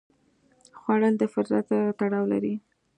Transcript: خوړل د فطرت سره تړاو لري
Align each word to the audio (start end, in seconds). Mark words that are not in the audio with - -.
خوړل 0.79 1.15
د 1.19 1.23
فطرت 1.33 1.63
سره 1.71 1.87
تړاو 1.99 2.25
لري 2.33 2.53